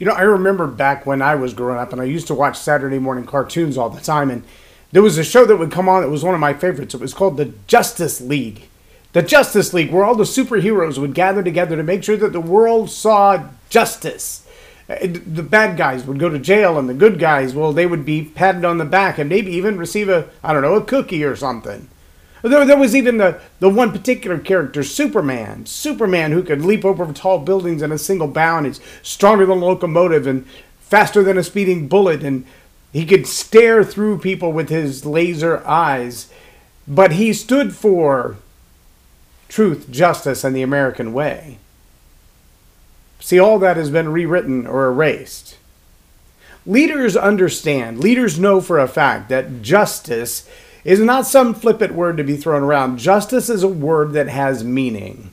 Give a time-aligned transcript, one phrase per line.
[0.00, 2.58] You know, I remember back when I was growing up and I used to watch
[2.58, 4.30] Saturday morning cartoons all the time.
[4.30, 4.44] And
[4.92, 6.94] there was a show that would come on that was one of my favorites.
[6.94, 8.68] It was called The Justice League.
[9.12, 12.40] The Justice League, where all the superheroes would gather together to make sure that the
[12.40, 14.46] world saw justice.
[14.88, 18.24] The bad guys would go to jail, and the good guys, well, they would be
[18.24, 21.36] patted on the back and maybe even receive a, I don't know, a cookie or
[21.36, 21.88] something.
[22.42, 25.66] There, there was even the, the one particular character, Superman.
[25.66, 28.66] Superman, who could leap over tall buildings in a single bound.
[28.66, 30.46] He's stronger than a locomotive and
[30.80, 32.22] faster than a speeding bullet.
[32.22, 32.44] And
[32.92, 36.30] he could stare through people with his laser eyes.
[36.88, 38.36] But he stood for
[39.48, 41.58] truth, justice, and the American way.
[43.20, 45.58] See, all that has been rewritten or erased.
[46.66, 50.48] Leaders understand, leaders know for a fact that justice
[50.84, 52.98] is not some flippant word to be thrown around.
[52.98, 55.32] Justice is a word that has meaning.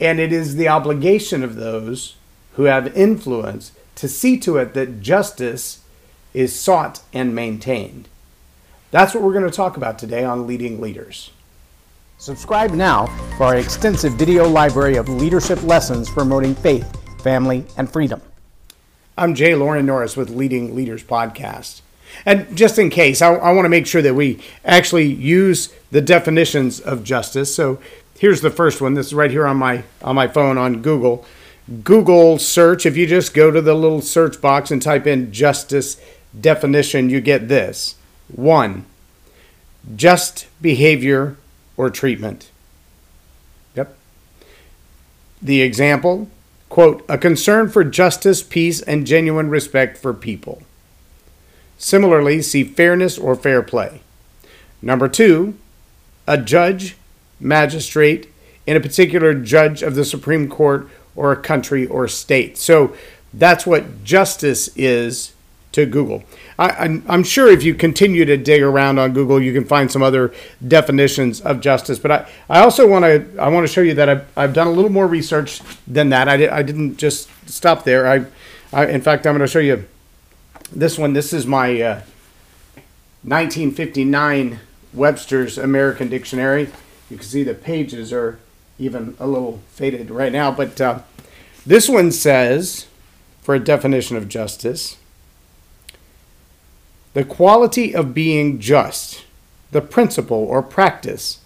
[0.00, 2.16] And it is the obligation of those
[2.54, 5.82] who have influence to see to it that justice
[6.32, 8.08] is sought and maintained.
[8.90, 11.30] That's what we're going to talk about today on Leading Leaders.
[12.18, 13.06] Subscribe now
[13.36, 18.22] for our extensive video library of leadership lessons promoting faith, family, and freedom.
[19.18, 21.82] I'm Jay Loren Norris with Leading Leaders Podcast.
[22.26, 26.00] And just in case, I, I want to make sure that we actually use the
[26.00, 27.54] definitions of justice.
[27.54, 27.78] So
[28.18, 28.94] here's the first one.
[28.94, 31.24] This is right here on my on my phone on Google.
[31.82, 32.84] Google search.
[32.84, 36.00] If you just go to the little search box and type in justice
[36.38, 37.96] definition, you get this.
[38.28, 38.84] One,
[39.96, 41.36] just behavior
[41.76, 42.50] or treatment.
[43.74, 43.96] Yep.
[45.42, 46.28] The example,
[46.68, 50.62] quote, a concern for justice, peace, and genuine respect for people.
[51.78, 54.00] Similarly, see fairness or fair play.
[54.80, 55.56] Number two,
[56.26, 56.96] a judge,
[57.40, 58.30] magistrate,
[58.66, 62.56] in a particular judge of the Supreme Court or a country or state.
[62.56, 62.94] So
[63.32, 65.32] that's what justice is
[65.72, 66.22] to Google.
[66.56, 70.04] I, am sure if you continue to dig around on Google, you can find some
[70.04, 70.32] other
[70.66, 71.98] definitions of justice.
[71.98, 74.68] But I, I also want to I want to show you that I've, I've done
[74.68, 76.28] a little more research than that.
[76.28, 78.06] I, did, I didn't just stop there.
[78.06, 78.24] I,
[78.72, 79.84] I in fact I'm going to show you
[80.74, 81.12] this one.
[81.12, 82.00] This is my uh,
[83.22, 84.60] 1959
[84.92, 86.68] Webster's American Dictionary.
[87.08, 88.38] You can see the pages are
[88.78, 91.00] even a little faded right now, but uh,
[91.64, 92.86] this one says,
[93.40, 94.96] for a definition of justice,
[97.12, 99.24] the quality of being just,
[99.70, 101.38] the principle or practice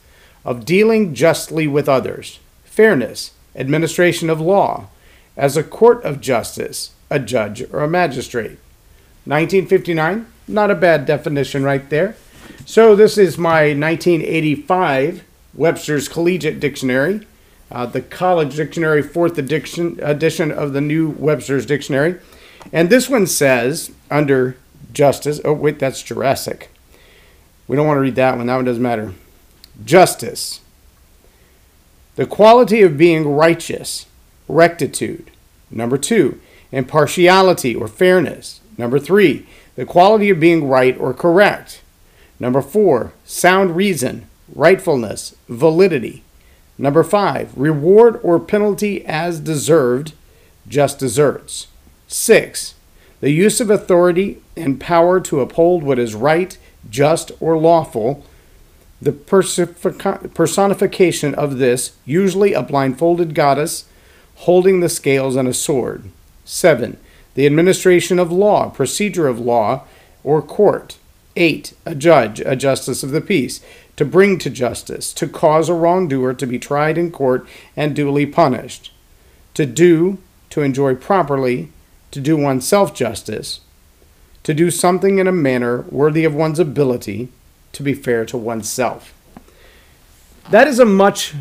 [0.45, 4.89] of dealing justly with others, fairness, administration of law,
[5.37, 8.59] as a court of justice, a judge, or a magistrate.
[9.29, 12.17] 1959, not a bad definition right there.
[12.65, 15.23] So, this is my 1985
[15.53, 17.27] Webster's Collegiate Dictionary,
[17.71, 22.19] uh, the College Dictionary, fourth edition, edition of the new Webster's Dictionary.
[22.73, 24.57] And this one says, under
[24.95, 26.71] justice, oh, wait, that's Jurassic.
[27.67, 29.13] We don't want to read that one, that one doesn't matter.
[29.85, 30.63] Justice,
[32.17, 34.07] the quality of being righteous,
[34.49, 35.31] rectitude.
[35.71, 36.41] Number two,
[36.73, 38.63] impartiality or fairness.
[38.79, 39.45] Number three,
[39.75, 41.83] the quality of being right or correct.
[42.41, 46.23] Number four, sound reason, rightfulness, validity.
[46.79, 50.13] Number five, reward or penalty as deserved,
[50.69, 51.67] just deserts.
[52.07, 52.77] Six,
[53.21, 56.57] the use of authority and power to uphold what is right,
[56.89, 58.25] just, or lawful.
[59.03, 63.87] The personification of this, usually a blindfolded goddess
[64.37, 66.05] holding the scales and a sword.
[66.45, 66.97] 7
[67.39, 69.85] the administration of law, procedure of law,
[70.25, 70.99] or court.
[71.37, 71.73] 8.
[71.87, 73.61] A judge, a justice of the peace,
[73.95, 78.27] to bring to justice, to cause a wrongdoer to be tried in court and duly
[78.27, 78.93] punished.
[79.55, 80.19] To do,
[80.51, 81.71] to enjoy properly,
[82.11, 83.61] to do oneself justice,
[84.43, 87.29] to do something in a manner worthy of one's ability,
[87.71, 89.15] to be fair to oneself.
[90.51, 91.37] That is a much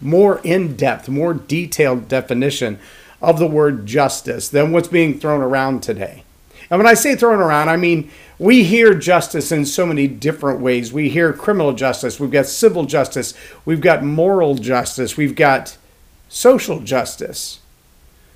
[0.00, 2.78] more in depth, more detailed definition
[3.22, 6.24] of the word justice than what's being thrown around today.
[6.68, 10.60] And when I say thrown around, I mean we hear justice in so many different
[10.60, 10.92] ways.
[10.92, 13.34] We hear criminal justice, we've got civil justice,
[13.64, 15.76] we've got moral justice, we've got
[16.28, 17.60] social justice.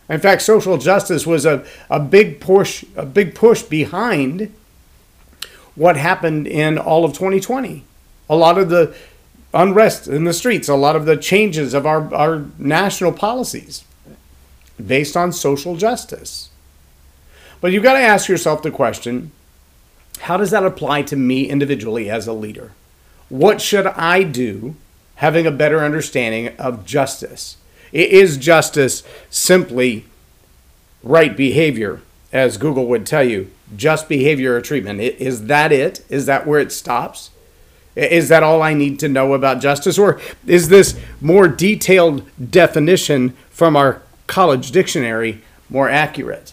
[0.08, 4.54] In fact, social justice was a, a big push a big push behind
[5.74, 7.82] what happened in all of 2020.
[8.30, 8.94] A lot of the
[9.52, 13.82] unrest in the streets, a lot of the changes of our, our national policies
[14.84, 16.50] based on social justice.
[17.60, 19.32] But you've got to ask yourself the question
[20.20, 22.72] how does that apply to me individually as a leader?
[23.28, 24.74] What should I do
[25.16, 27.56] having a better understanding of justice?
[27.92, 30.06] Is justice simply
[31.02, 32.00] right behavior,
[32.32, 35.00] as Google would tell you, just behavior or treatment.
[35.00, 36.04] Is that it?
[36.08, 37.30] Is that where it stops?
[37.94, 39.98] Is that all I need to know about justice?
[39.98, 46.52] Or is this more detailed definition from our college dictionary more accurate?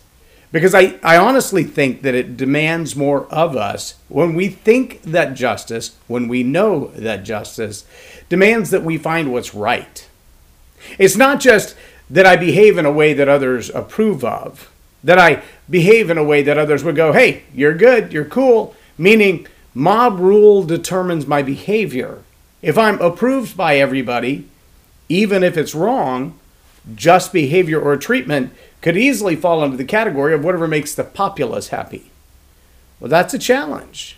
[0.51, 5.33] Because I, I honestly think that it demands more of us when we think that
[5.33, 7.85] justice, when we know that justice,
[8.29, 10.07] demands that we find what's right.
[10.99, 11.75] It's not just
[12.09, 14.71] that I behave in a way that others approve of,
[15.03, 18.75] that I behave in a way that others would go, hey, you're good, you're cool,
[18.97, 22.19] meaning Mob rule determines my behavior.
[22.61, 24.47] If I'm approved by everybody,
[25.09, 26.37] even if it's wrong,
[26.95, 31.69] just behavior or treatment could easily fall under the category of whatever makes the populace
[31.69, 32.11] happy.
[32.99, 34.17] Well, that's a challenge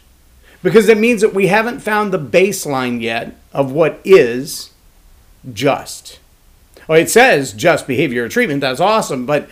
[0.63, 4.71] because it means that we haven't found the baseline yet of what is
[5.53, 6.19] just.
[6.87, 8.61] Well, it says just behavior or treatment.
[8.61, 9.47] That's awesome, but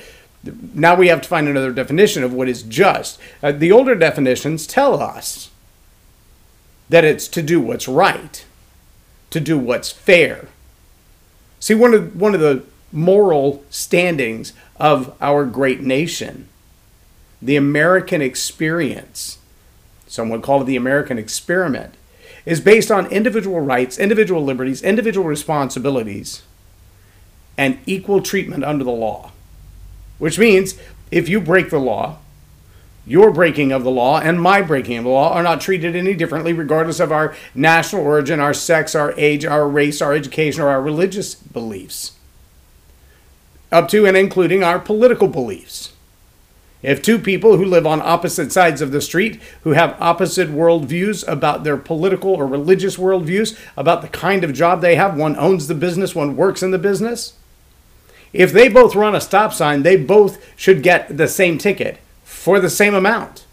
[0.74, 3.20] now we have to find another definition of what is just.
[3.42, 5.52] Uh, the older definitions tell us
[6.90, 8.46] that it's to do what's right,
[9.30, 10.48] to do what's fair.
[11.60, 16.48] See, one of, one of the moral standings of our great nation,
[17.42, 19.40] the American experience,
[20.08, 21.96] some would call it the American experiment,
[22.46, 26.44] is based on individual rights, individual liberties, individual responsibilities,
[27.58, 29.32] and equal treatment under the law.
[30.20, 30.76] Which means
[31.12, 32.20] if you break the law,
[33.06, 36.14] your breaking of the law and my breaking of the law are not treated any
[36.14, 40.70] differently, regardless of our national origin, our sex, our age, our race, our education, or
[40.70, 42.14] our religious beliefs,
[43.74, 45.92] up to and including our political beliefs.
[46.82, 51.26] If two people who live on opposite sides of the street, who have opposite worldviews
[51.28, 55.68] about their political or religious worldviews, about the kind of job they have, one owns
[55.68, 57.34] the business, one works in the business,
[58.34, 62.60] if they both run a stop sign, they both should get the same ticket for
[62.60, 63.46] the same amount.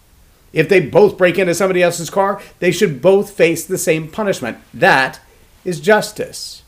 [0.53, 4.59] If they both break into somebody else's car, they should both face the same punishment.
[4.75, 5.21] That
[5.65, 6.63] is justice,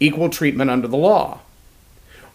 [0.00, 1.41] equal treatment under the law.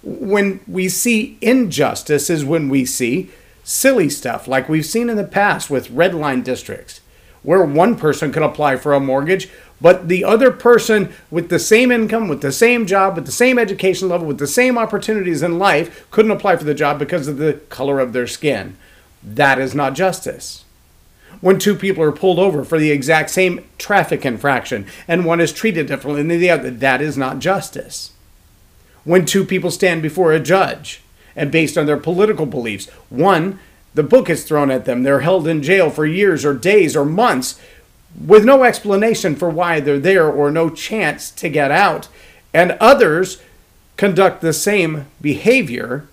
[0.03, 3.29] When we see injustice, is when we see
[3.63, 7.01] silly stuff like we've seen in the past with red line districts,
[7.44, 9.49] where one person can apply for a mortgage,
[9.79, 13.59] but the other person with the same income, with the same job, with the same
[13.59, 17.38] education level, with the same opportunities in life couldn't apply for the job because of
[17.38, 18.75] the color of their skin
[19.23, 20.63] that is not justice.
[21.41, 25.53] When two people are pulled over for the exact same traffic infraction and one is
[25.53, 28.11] treated differently than the other, that is not justice.
[29.07, 31.01] When two people stand before a judge
[31.33, 33.57] and based on their political beliefs, one,
[33.94, 37.06] the book is thrown at them, they're held in jail for years or days or
[37.06, 37.57] months
[38.19, 42.09] with no explanation for why they're there or no chance to get out,
[42.54, 43.42] and others
[43.95, 46.06] conduct the same behavior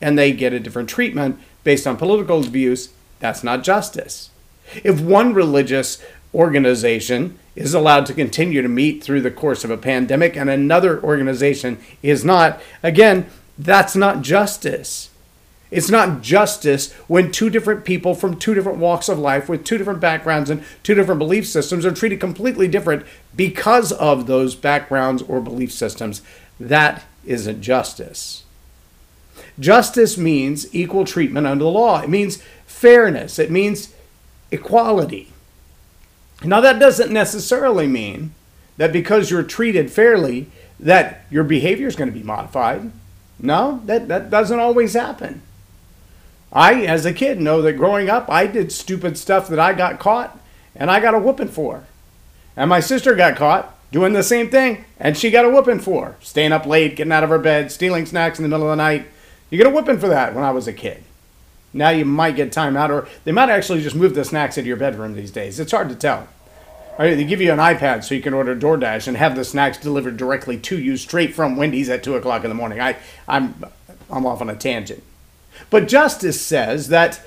[0.00, 2.88] and they get a different treatment based on political views,
[3.20, 4.30] that's not justice.
[4.82, 6.02] If one religious
[6.34, 11.02] organization is allowed to continue to meet through the course of a pandemic and another
[11.02, 13.26] organization is not, again,
[13.58, 15.10] that's not justice.
[15.70, 19.78] It's not justice when two different people from two different walks of life with two
[19.78, 25.22] different backgrounds and two different belief systems are treated completely different because of those backgrounds
[25.22, 26.22] or belief systems.
[26.60, 28.44] That isn't justice.
[29.58, 32.00] Justice means equal treatment under the law.
[32.00, 33.38] It means fairness.
[33.38, 33.94] It means
[34.50, 35.33] equality.
[36.44, 38.34] Now, that doesn't necessarily mean
[38.76, 40.48] that because you're treated fairly,
[40.78, 42.90] that your behavior is going to be modified.
[43.38, 45.42] No, that, that doesn't always happen.
[46.52, 49.98] I, as a kid, know that growing up, I did stupid stuff that I got
[49.98, 50.38] caught
[50.76, 51.84] and I got a whooping for.
[52.56, 56.16] And my sister got caught doing the same thing and she got a whooping for.
[56.20, 58.82] Staying up late, getting out of her bed, stealing snacks in the middle of the
[58.82, 59.06] night,
[59.50, 61.02] you get a whooping for that when I was a kid.
[61.74, 64.68] Now you might get time out, or they might actually just move the snacks into
[64.68, 65.60] your bedroom these days.
[65.60, 66.28] It's hard to tell.
[66.96, 69.78] Right, they give you an iPad so you can order DoorDash and have the snacks
[69.78, 72.80] delivered directly to you straight from Wendy's at two o'clock in the morning.
[72.80, 73.64] I, I'm,
[74.08, 75.02] I'm off on a tangent.
[75.70, 77.20] But justice says that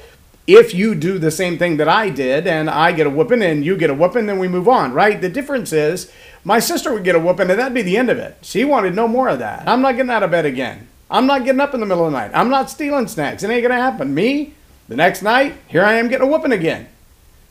[0.48, 3.66] if you do the same thing that I did and I get a whooping and
[3.66, 5.20] you get a whooping, then we move on, right?
[5.20, 6.10] The difference is
[6.46, 8.38] my sister would get a whooping and that'd be the end of it.
[8.42, 9.68] She wanted no more of that.
[9.68, 10.88] I'm not getting out of bed again.
[11.10, 12.32] I'm not getting up in the middle of the night.
[12.34, 13.44] I'm not stealing snacks.
[13.44, 14.14] It ain't gonna happen.
[14.14, 14.54] Me,
[14.88, 16.88] the next night, here I am getting a whooping again.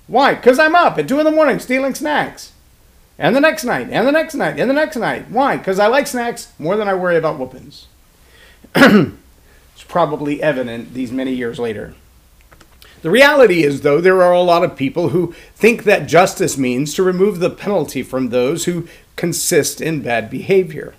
[0.06, 0.34] Why?
[0.34, 2.52] Because I'm up at 2 in the morning stealing snacks.
[3.18, 5.30] And the next night, and the next night, and the next night.
[5.30, 5.56] Why?
[5.56, 7.86] Because I like snacks more than I worry about whoopings.
[8.74, 11.94] it's probably evident these many years later.
[13.00, 16.92] The reality is, though, there are a lot of people who think that justice means
[16.94, 18.86] to remove the penalty from those who
[19.16, 20.94] consist in bad behavior.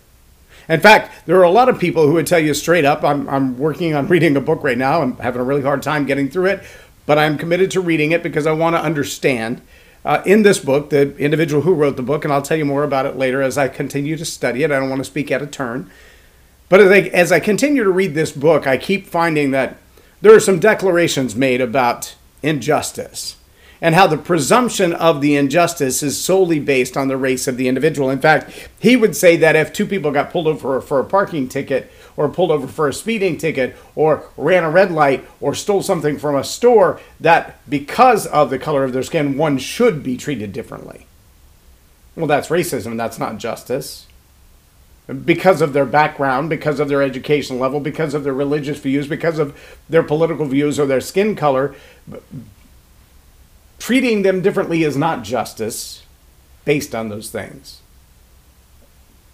[0.70, 3.28] In fact, there are a lot of people who would tell you straight up, I'm,
[3.30, 5.02] I'm working on reading a book right now.
[5.02, 6.64] I'm having a really hard time getting through it,
[7.06, 9.62] but I'm committed to reading it because I want to understand.
[10.04, 12.84] Uh, in this book, the individual who wrote the book, and I'll tell you more
[12.84, 14.72] about it later as I continue to study it.
[14.72, 15.90] I don't want to speak out of turn.
[16.70, 19.78] But as I, as I continue to read this book, I keep finding that
[20.22, 23.38] there are some declarations made about injustice
[23.82, 27.68] and how the presumption of the injustice is solely based on the race of the
[27.68, 28.10] individual.
[28.10, 31.48] In fact, he would say that if two people got pulled over for a parking
[31.48, 35.84] ticket, or pulled over for a speeding ticket, or ran a red light, or stole
[35.84, 40.18] something from a store, that because of the color of their skin, one should be
[40.18, 41.06] treated differently.
[42.16, 44.08] Well, that's racism, that's not justice.
[45.24, 49.38] Because of their background, because of their education level, because of their religious views, because
[49.40, 49.58] of
[49.88, 51.76] their political views or their skin color,
[53.80, 56.04] treating them differently is not justice
[56.66, 57.82] based on those things.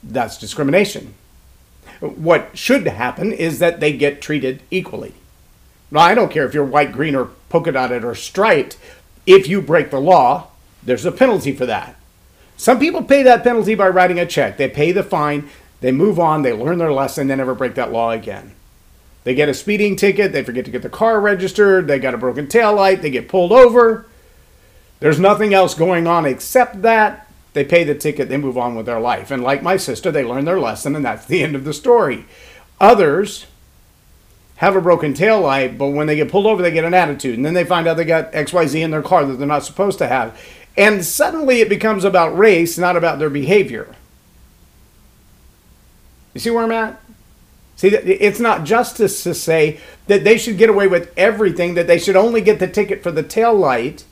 [0.04, 1.14] That's discrimination.
[2.00, 5.14] What should happen is that they get treated equally.
[5.90, 8.78] Now, I don't care if you're white, green, or polka dotted or striped.
[9.26, 10.48] If you break the law,
[10.84, 11.96] there's a penalty for that.
[12.58, 14.58] Some people pay that penalty by writing a check.
[14.58, 15.50] They pay the fine,
[15.82, 18.54] they move on, they learn their lesson, they never break that law again.
[19.24, 22.18] They get a speeding ticket, they forget to get the car registered, they got a
[22.18, 24.06] broken tail light, they get pulled over.
[25.04, 27.28] There's nothing else going on except that.
[27.52, 29.32] They pay the ticket, they move on with their life.
[29.32, 32.24] And like my sister, they learn their lesson, and that's the end of the story.
[32.80, 33.46] Others
[34.56, 37.36] have a broken tail light, but when they get pulled over, they get an attitude.
[37.36, 39.98] And then they find out they got XYZ in their car that they're not supposed
[39.98, 40.40] to have.
[40.78, 43.98] And suddenly it becomes about race, not about their behavior.
[46.34, 47.02] You see where I'm at?
[47.76, 52.00] See, it's not justice to say that they should get away with everything, that they
[52.00, 54.06] should only get the ticket for the tail light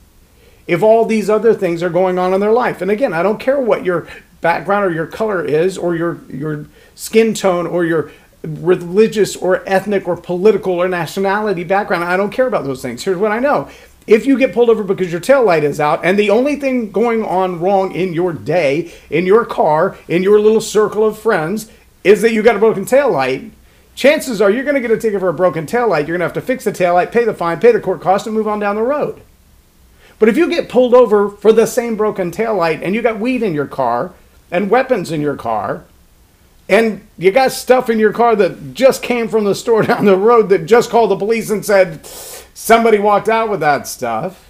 [0.67, 2.81] if all these other things are going on in their life.
[2.81, 4.07] And again, I don't care what your
[4.41, 6.65] background or your color is or your your
[6.95, 8.11] skin tone or your
[8.43, 12.03] religious or ethnic or political or nationality background.
[12.03, 13.03] I don't care about those things.
[13.03, 13.69] Here's what I know.
[14.07, 16.91] If you get pulled over because your tail light is out and the only thing
[16.91, 21.71] going on wrong in your day, in your car, in your little circle of friends
[22.03, 23.51] is that you got a broken tail light,
[23.93, 26.07] chances are you're going to get a ticket for a broken tail light.
[26.07, 28.01] You're going to have to fix the tail light, pay the fine, pay the court
[28.01, 29.21] cost, and move on down the road.
[30.21, 33.41] But if you get pulled over for the same broken taillight and you got weed
[33.41, 34.13] in your car
[34.51, 35.83] and weapons in your car
[36.69, 40.15] and you got stuff in your car that just came from the store down the
[40.15, 42.05] road that just called the police and said
[42.53, 44.47] somebody walked out with that stuff,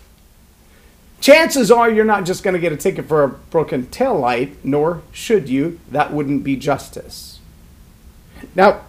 [1.21, 5.01] chances are you're not just going to get a ticket for a broken taillight, nor
[5.13, 5.79] should you.
[5.89, 7.39] That wouldn't be justice.
[8.55, 8.81] Now,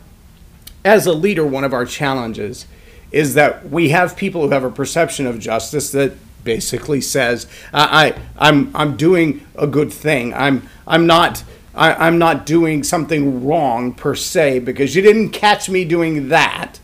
[0.84, 2.66] as a leader, one of our challenges
[3.12, 8.14] is that we have people who have a perception of justice that basically says, I,
[8.38, 10.34] I am I'm doing a good thing.
[10.34, 11.44] I'm I'm not
[11.74, 16.80] I, I'm not doing something wrong per se because you didn't catch me doing that,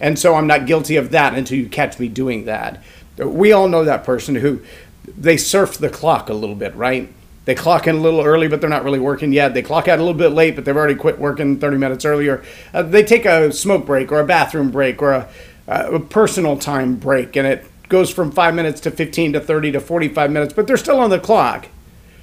[0.00, 2.82] and so I'm not guilty of that until you catch me doing that.
[3.18, 4.60] We all know that person who
[5.04, 7.12] they surf the clock a little bit, right?
[7.44, 9.52] They clock in a little early, but they're not really working yet.
[9.52, 12.42] They clock out a little bit late, but they've already quit working 30 minutes earlier.
[12.72, 15.28] Uh, they take a smoke break or a bathroom break or a,
[15.66, 19.80] a personal time break, and it goes from five minutes to 15 to 30 to
[19.80, 21.66] 45 minutes, but they're still on the clock.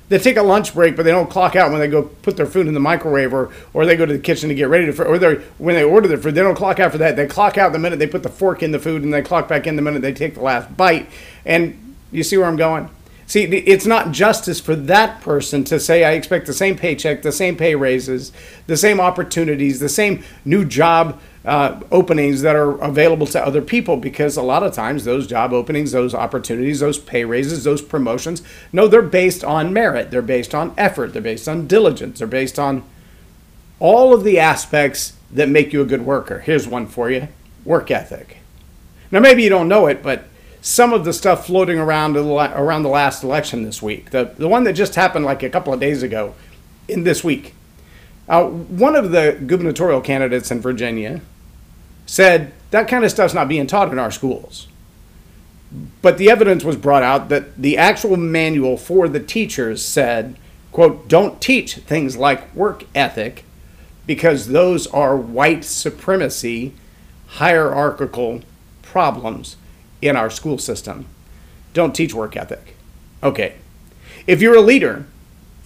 [0.09, 2.47] They take a lunch break, but they don't clock out when they go put their
[2.47, 5.03] food in the microwave or, or they go to the kitchen to get ready to,
[5.05, 7.15] or they when they order their food, they don't clock out for that.
[7.15, 9.47] They clock out the minute they put the fork in the food and they clock
[9.47, 11.07] back in the minute they take the last bite.
[11.45, 12.89] And you see where I'm going?
[13.27, 17.31] See, it's not justice for that person to say, I expect the same paycheck, the
[17.31, 18.31] same pay raises,
[18.65, 23.97] the same opportunities, the same new job uh, openings that are available to other people
[23.97, 28.43] because a lot of times those job openings, those opportunities, those pay raises, those promotions,
[28.73, 32.59] no, they're based on merit, they're based on effort, they're based on diligence, they're based
[32.59, 32.83] on
[33.79, 36.39] all of the aspects that make you a good worker.
[36.39, 37.29] Here's one for you
[37.65, 38.37] work ethic.
[39.11, 40.25] Now, maybe you don't know it, but
[40.61, 44.63] some of the stuff floating around around the last election this week, the, the one
[44.65, 46.35] that just happened like a couple of days ago
[46.87, 47.53] in this week,
[48.29, 51.21] uh, one of the gubernatorial candidates in Virginia
[52.05, 54.67] said that kind of stuff's not being taught in our schools.
[56.01, 60.35] But the evidence was brought out that the actual manual for the teachers said,
[60.71, 63.45] quote, don't teach things like work ethic
[64.05, 66.73] because those are white supremacy
[67.27, 68.41] hierarchical
[68.81, 69.55] problems
[70.01, 71.05] in our school system.
[71.73, 72.75] Don't teach work ethic.
[73.21, 73.55] Okay.
[74.25, 75.05] If you're a leader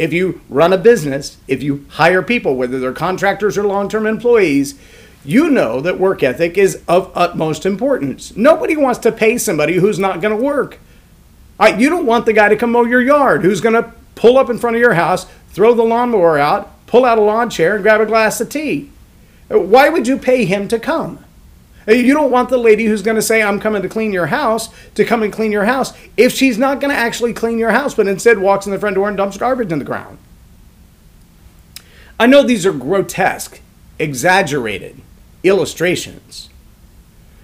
[0.03, 4.05] if you run a business, if you hire people, whether they're contractors or long term
[4.05, 4.77] employees,
[5.24, 8.36] you know that work ethic is of utmost importance.
[8.36, 10.79] Nobody wants to pay somebody who's not going to work.
[11.77, 14.50] you don't want the guy to come mow your yard who's going to pull up
[14.50, 17.83] in front of your house, throw the lawnmower out, pull out a lawn chair and
[17.83, 18.89] grab a glass of tea.
[19.48, 21.24] Why would you pay him to come?
[21.88, 24.70] You don't want the lady who's going to say, I'm coming to clean your house,
[24.96, 27.94] to come and clean your house if she's not going to actually clean your house,
[27.94, 30.18] but instead walks in the front door and dumps garbage in the ground.
[32.20, 33.60] I know these are grotesque,
[34.00, 35.02] exaggerated
[35.44, 36.50] illustrations,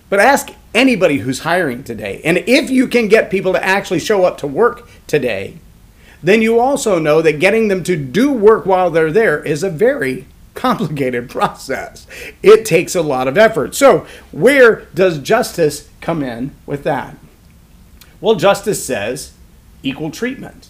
[0.10, 2.22] but ask anybody who's hiring today.
[2.24, 5.58] And if you can get people to actually show up to work today,
[6.22, 9.70] then you also know that getting them to do work while they're there is a
[9.70, 10.28] very
[10.60, 12.06] complicated process.
[12.44, 13.74] It takes a lot of effort.
[13.76, 17.16] So, where does justice come in with that?
[18.20, 19.32] Well, justice says
[19.82, 20.70] equal treatment.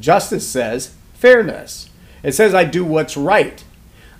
[0.00, 1.90] Justice says fairness.
[2.22, 3.62] It says I do what's right.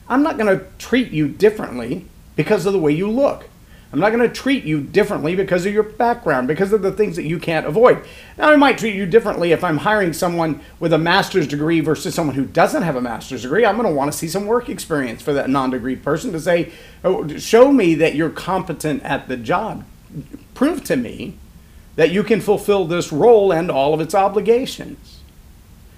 [0.09, 2.05] I'm not going to treat you differently
[2.37, 3.49] because of the way you look.
[3.97, 7.17] I'm not going to treat you differently because of your background, because of the things
[7.17, 8.05] that you can't avoid.
[8.37, 12.15] Now, I might treat you differently if I'm hiring someone with a master's degree versus
[12.15, 13.65] someone who doesn't have a master's degree.
[13.65, 16.41] I'm going to want to see some work experience for that non degree person to
[16.41, 16.73] say,
[17.05, 19.83] oh, show me that you're competent at the job.
[20.53, 21.39] Prove to me
[21.95, 25.21] that you can fulfill this role and all of its obligations.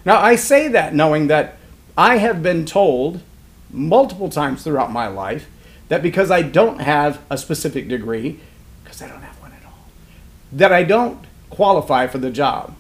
[0.05, 1.57] Now, I say that knowing that
[1.97, 3.23] I have been told
[3.73, 5.49] multiple times throughout my life
[5.89, 8.41] that because I don't have a specific degree,
[8.85, 9.87] because I don't have one at all,
[10.53, 11.19] that I don't
[11.51, 12.75] qualify for the job.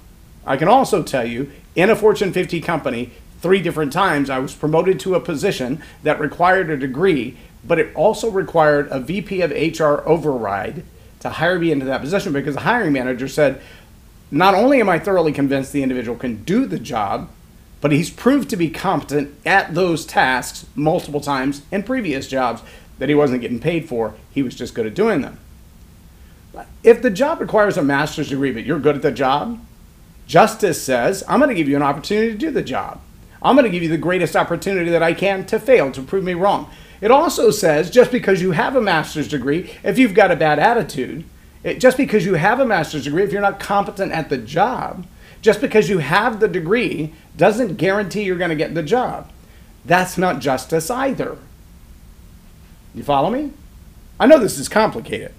[0.46, 3.10] I can also tell you, in a Fortune 50 company,
[3.40, 7.94] three different times I was promoted to a position that required a degree, but it
[7.94, 10.84] also required a VP of HR override
[11.20, 13.60] to hire me into that position because the hiring manager said,
[14.30, 17.28] not only am I thoroughly convinced the individual can do the job,
[17.80, 22.62] but he's proved to be competent at those tasks multiple times in previous jobs
[22.98, 24.14] that he wasn't getting paid for.
[24.30, 25.38] He was just good at doing them.
[26.82, 29.60] If the job requires a master's degree, but you're good at the job,
[30.26, 33.00] justice says, I'm going to give you an opportunity to do the job.
[33.40, 36.24] I'm going to give you the greatest opportunity that I can to fail, to prove
[36.24, 36.70] me wrong.
[37.00, 40.58] It also says just because you have a master's degree, if you've got a bad
[40.58, 41.24] attitude,
[41.62, 45.06] it, just because you have a master's degree, if you're not competent at the job,
[45.40, 49.30] just because you have the degree doesn't guarantee you're going to get the job.
[49.84, 51.38] That's not justice either.
[52.94, 53.52] You follow me?
[54.18, 55.32] I know this is complicated.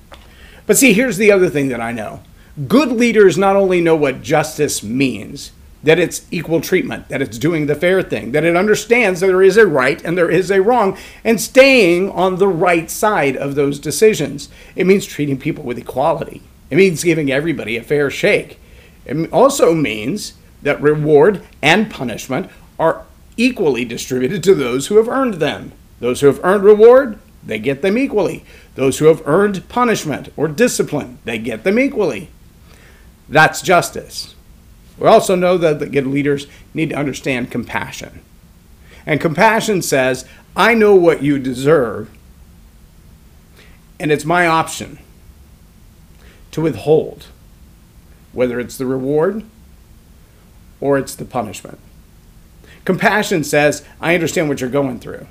[0.65, 2.21] But see, here's the other thing that I know
[2.67, 7.67] good leaders not only know what justice means, that it's equal treatment, that it's doing
[7.67, 10.61] the fair thing, that it understands that there is a right and there is a
[10.61, 14.49] wrong, and staying on the right side of those decisions.
[14.75, 18.59] It means treating people with equality, it means giving everybody a fair shake.
[19.05, 23.05] It also means that reward and punishment are
[23.37, 25.71] equally distributed to those who have earned them.
[25.99, 28.43] Those who have earned reward, they get them equally.
[28.75, 32.29] Those who have earned punishment or discipline, they get them equally.
[33.27, 34.35] That's justice.
[34.97, 38.21] We also know that the good leaders need to understand compassion.
[39.05, 40.25] And compassion says,
[40.55, 42.09] I know what you deserve,
[43.99, 44.99] and it's my option
[46.51, 47.27] to withhold,
[48.33, 49.43] whether it's the reward
[50.81, 51.79] or it's the punishment.
[52.85, 55.27] Compassion says, I understand what you're going through.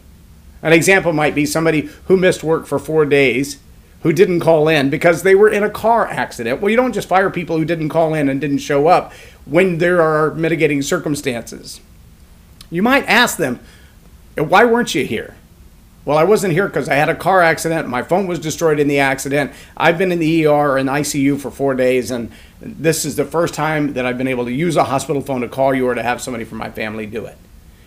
[0.63, 3.59] An example might be somebody who missed work for four days
[4.03, 6.61] who didn't call in because they were in a car accident.
[6.61, 9.13] Well, you don't just fire people who didn't call in and didn't show up
[9.45, 11.81] when there are mitigating circumstances.
[12.71, 13.61] You might ask them,
[14.37, 15.35] why weren't you here?
[16.05, 17.89] Well, I wasn't here because I had a car accident.
[17.89, 19.53] My phone was destroyed in the accident.
[19.77, 23.53] I've been in the ER and ICU for four days, and this is the first
[23.53, 26.03] time that I've been able to use a hospital phone to call you or to
[26.03, 27.37] have somebody from my family do it.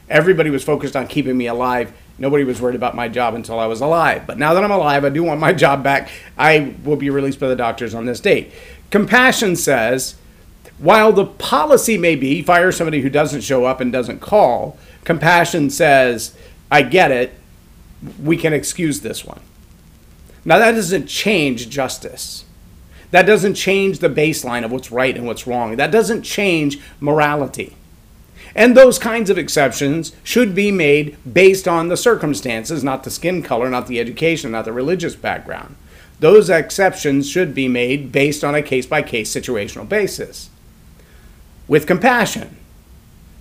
[0.07, 3.65] Everybody was focused on keeping me alive Nobody was worried about my job until I
[3.65, 4.27] was alive.
[4.27, 6.09] But now that I'm alive, I do want my job back.
[6.37, 8.51] I will be released by the doctors on this date.
[8.91, 10.15] Compassion says,
[10.77, 15.69] while the policy may be fire somebody who doesn't show up and doesn't call, compassion
[15.69, 16.35] says,
[16.69, 17.33] I get it.
[18.21, 19.41] We can excuse this one.
[20.43, 22.45] Now, that doesn't change justice.
[23.11, 25.75] That doesn't change the baseline of what's right and what's wrong.
[25.75, 27.75] That doesn't change morality.
[28.55, 33.41] And those kinds of exceptions should be made based on the circumstances, not the skin
[33.41, 35.75] color, not the education, not the religious background.
[36.19, 40.49] Those exceptions should be made based on a case by case situational basis.
[41.67, 42.57] With compassion.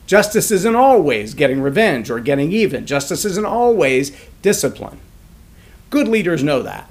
[0.06, 2.86] Justice isn't always getting revenge or getting even.
[2.86, 4.98] Justice isn't always discipline.
[5.90, 6.90] Good leaders know that.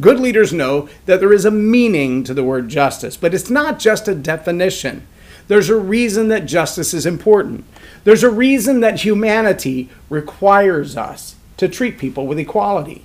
[0.00, 3.78] Good leaders know that there is a meaning to the word justice, but it's not
[3.78, 5.06] just a definition.
[5.48, 7.64] There's a reason that justice is important.
[8.04, 13.04] There's a reason that humanity requires us to treat people with equality,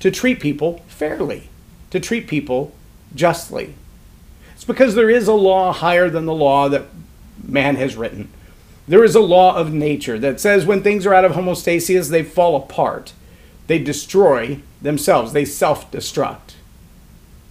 [0.00, 1.48] to treat people fairly,
[1.90, 2.74] to treat people
[3.14, 3.74] justly.
[4.54, 6.86] It's because there is a law higher than the law that
[7.42, 8.28] man has written.
[8.86, 12.22] There is a law of nature that says when things are out of homeostasis, they
[12.22, 13.12] fall apart.
[13.66, 16.54] They destroy themselves, they self destruct.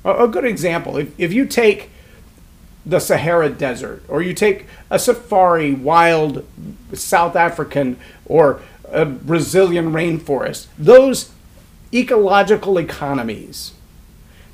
[0.05, 1.89] A good example if, if you take
[2.85, 6.45] the Sahara Desert, or you take a safari wild
[6.93, 11.31] South African or a Brazilian rainforest, those
[11.93, 13.73] ecological economies,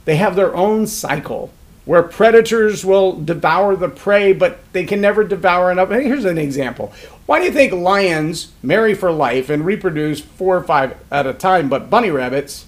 [0.05, 1.51] they have their own cycle
[1.85, 5.89] where predators will devour the prey, but they can never devour enough.
[5.89, 6.93] Here's an example.
[7.25, 11.33] Why do you think lions marry for life and reproduce four or five at a
[11.33, 12.67] time, but bunny rabbits,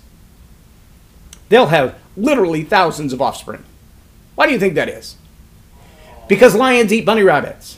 [1.49, 3.63] they'll have literally thousands of offspring?
[4.33, 5.17] Why do you think that is?
[6.31, 7.77] Because lions eat bunny rabbits.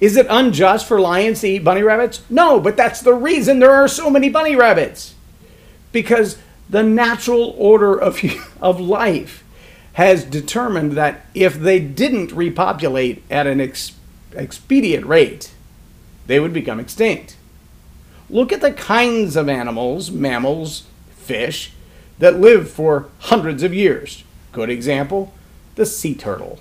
[0.00, 2.20] Is it unjust for lions to eat bunny rabbits?
[2.28, 5.14] No, but that's the reason there are so many bunny rabbits.
[5.92, 6.36] Because
[6.68, 8.18] the natural order of,
[8.60, 9.44] of life
[9.92, 13.92] has determined that if they didn't repopulate at an ex-
[14.32, 15.52] expedient rate,
[16.26, 17.36] they would become extinct.
[18.28, 21.70] Look at the kinds of animals, mammals, fish,
[22.18, 24.24] that live for hundreds of years.
[24.50, 25.32] Good example
[25.76, 26.58] the sea turtle.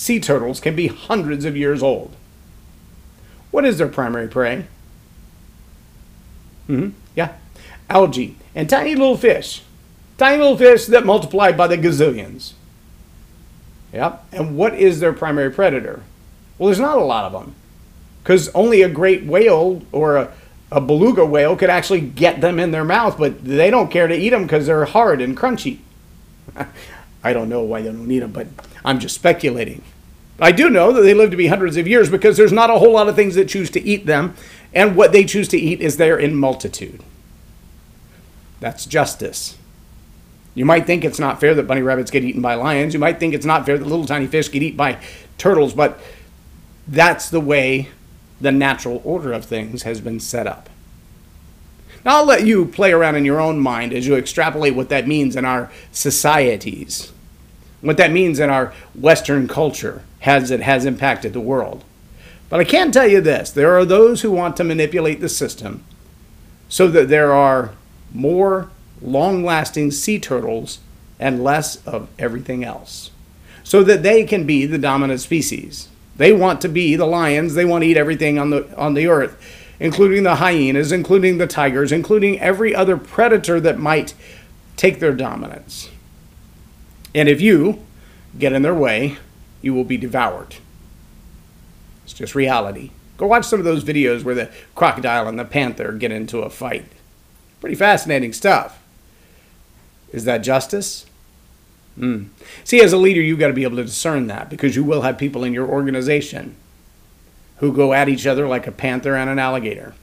[0.00, 2.16] Sea turtles can be hundreds of years old.
[3.50, 4.64] What is their primary prey?
[6.66, 7.34] hmm Yeah,
[7.90, 9.62] algae and tiny little fish.
[10.16, 12.54] Tiny little fish that multiply by the gazillions.
[13.92, 14.24] Yep.
[14.32, 16.02] And what is their primary predator?
[16.56, 17.54] Well, there's not a lot of them.
[18.22, 20.32] Because only a great whale or a,
[20.72, 24.16] a beluga whale could actually get them in their mouth, but they don't care to
[24.16, 25.80] eat them because they're hard and crunchy.
[27.22, 28.46] I don't know why they don't eat them, but
[28.84, 29.82] I'm just speculating.
[30.40, 32.78] I do know that they live to be hundreds of years because there's not a
[32.78, 34.34] whole lot of things that choose to eat them,
[34.72, 37.02] and what they choose to eat is there in multitude.
[38.60, 39.58] That's justice.
[40.54, 42.94] You might think it's not fair that bunny rabbits get eaten by lions.
[42.94, 44.98] You might think it's not fair that little tiny fish get eaten by
[45.38, 46.00] turtles, but
[46.88, 47.88] that's the way
[48.40, 50.68] the natural order of things has been set up.
[52.04, 55.06] Now, I'll let you play around in your own mind as you extrapolate what that
[55.06, 57.12] means in our societies,
[57.80, 61.84] what that means in our Western culture as it has impacted the world.
[62.48, 65.84] But I can tell you this there are those who want to manipulate the system
[66.68, 67.72] so that there are
[68.12, 68.70] more
[69.02, 70.78] long lasting sea turtles
[71.18, 73.10] and less of everything else,
[73.62, 75.88] so that they can be the dominant species.
[76.16, 79.06] They want to be the lions, they want to eat everything on the, on the
[79.06, 79.40] earth,
[79.80, 84.14] including the hyenas, including the tigers, including every other predator that might
[84.76, 85.90] take their dominance.
[87.14, 87.84] And if you
[88.38, 89.16] get in their way,
[89.62, 90.56] you will be devoured.
[92.04, 92.90] It's just reality.
[93.16, 96.50] Go watch some of those videos where the crocodile and the panther get into a
[96.50, 96.86] fight.
[97.60, 98.82] Pretty fascinating stuff.
[100.12, 101.06] Is that justice?
[101.98, 102.28] Mm.
[102.64, 105.02] See, as a leader, you've got to be able to discern that because you will
[105.02, 106.56] have people in your organization
[107.60, 109.94] who go at each other like a panther and an alligator.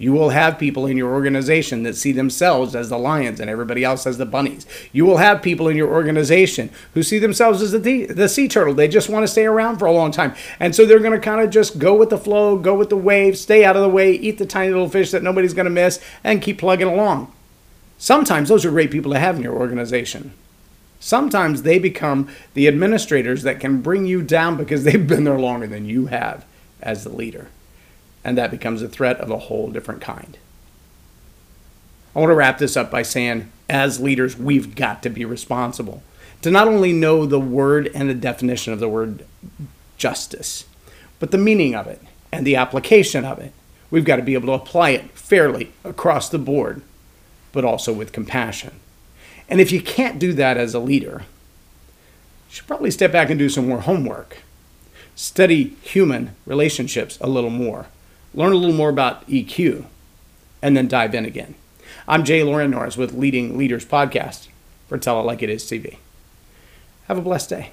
[0.00, 3.82] You will have people in your organization that see themselves as the lions and everybody
[3.82, 4.64] else as the bunnies.
[4.92, 8.74] You will have people in your organization who see themselves as the, the sea turtle.
[8.74, 10.34] They just want to stay around for a long time.
[10.60, 12.96] And so they're going to kind of just go with the flow, go with the
[12.96, 15.70] wave, stay out of the way, eat the tiny little fish that nobody's going to
[15.70, 17.32] miss, and keep plugging along.
[17.98, 20.32] Sometimes those are great people to have in your organization.
[21.00, 25.66] Sometimes they become the administrators that can bring you down because they've been there longer
[25.66, 26.44] than you have
[26.82, 27.48] as the leader.
[28.24, 30.36] And that becomes a threat of a whole different kind.
[32.14, 36.02] I want to wrap this up by saying, as leaders, we've got to be responsible
[36.42, 39.24] to not only know the word and the definition of the word
[39.96, 40.64] justice,
[41.18, 42.00] but the meaning of it
[42.32, 43.52] and the application of it.
[43.90, 46.82] We've got to be able to apply it fairly across the board
[47.52, 48.72] but also with compassion.
[49.48, 51.24] And if you can't do that as a leader,
[52.48, 54.38] you should probably step back and do some more homework.
[55.18, 57.86] Study human relationships a little more.
[58.34, 59.84] Learn a little more about EQ,
[60.62, 61.56] and then dive in again.
[62.06, 64.46] I'm Jay Loren Norris with Leading Leaders Podcast
[64.86, 65.96] for Tell It Like It Is TV.
[67.08, 67.72] Have a blessed day.